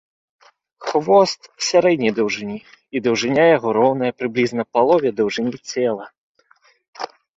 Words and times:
Хвост 0.91 1.39
сярэдняй 1.67 2.13
даўжыні, 2.19 2.57
і 2.97 3.01
даўжыня 3.07 3.43
яго 3.57 3.69
роўная 3.79 4.11
прыблізна 4.23 4.63
палове 4.79 5.09
даўжыні 5.21 5.57
цела. 5.71 6.05